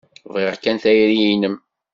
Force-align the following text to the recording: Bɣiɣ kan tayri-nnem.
Bɣiɣ 0.33 0.55
kan 0.63 0.77
tayri-nnem. 0.83 1.55